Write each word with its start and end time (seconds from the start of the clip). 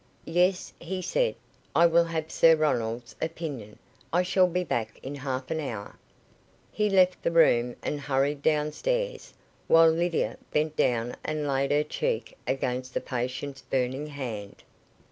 "Yes," 0.25 0.73
he 0.79 0.99
said; 0.99 1.35
"I 1.75 1.85
will 1.85 2.05
have 2.05 2.31
Sir 2.31 2.55
Ronald's 2.55 3.15
opinion. 3.21 3.77
I 4.11 4.23
shall 4.23 4.47
be 4.47 4.63
back 4.63 4.97
in 5.03 5.13
half 5.13 5.51
an 5.51 5.59
hour." 5.59 5.99
He 6.71 6.89
left 6.89 7.21
the 7.21 7.29
room 7.29 7.75
and 7.83 8.01
hurried 8.01 8.41
down 8.41 8.71
stairs, 8.71 9.35
while 9.67 9.91
Lydia 9.91 10.37
bent 10.49 10.75
down 10.75 11.15
and 11.23 11.47
laid 11.47 11.69
her 11.69 11.83
cheek 11.83 12.35
against 12.47 12.95
the 12.95 13.01
patient's 13.01 13.61
burning 13.61 14.07
hand. 14.07 14.63